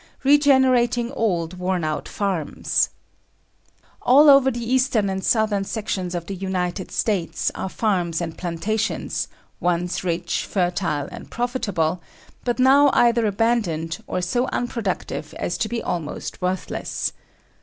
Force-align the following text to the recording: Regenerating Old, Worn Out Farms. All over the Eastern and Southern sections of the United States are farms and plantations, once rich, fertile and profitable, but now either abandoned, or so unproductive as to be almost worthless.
Regenerating 0.23 1.11
Old, 1.11 1.59
Worn 1.59 1.83
Out 1.83 2.07
Farms. 2.09 2.89
All 4.01 4.31
over 4.31 4.49
the 4.49 4.73
Eastern 4.73 5.11
and 5.11 5.23
Southern 5.23 5.63
sections 5.63 6.15
of 6.15 6.25
the 6.25 6.33
United 6.33 6.89
States 6.89 7.51
are 7.53 7.69
farms 7.69 8.19
and 8.19 8.35
plantations, 8.35 9.27
once 9.59 10.03
rich, 10.03 10.43
fertile 10.45 11.07
and 11.11 11.29
profitable, 11.29 12.01
but 12.43 12.57
now 12.57 12.89
either 12.93 13.27
abandoned, 13.27 14.03
or 14.07 14.21
so 14.23 14.47
unproductive 14.47 15.35
as 15.35 15.55
to 15.59 15.69
be 15.69 15.83
almost 15.83 16.41
worthless. 16.41 17.13